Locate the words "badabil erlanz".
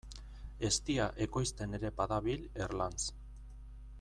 2.01-2.99